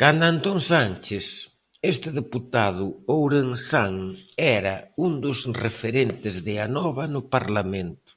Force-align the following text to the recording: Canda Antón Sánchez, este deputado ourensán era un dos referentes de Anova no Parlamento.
Canda 0.00 0.26
Antón 0.34 0.58
Sánchez, 0.72 1.26
este 1.92 2.08
deputado 2.20 2.84
ourensán 3.16 3.94
era 4.58 4.76
un 5.04 5.12
dos 5.24 5.38
referentes 5.64 6.34
de 6.46 6.54
Anova 6.66 7.04
no 7.14 7.20
Parlamento. 7.34 8.10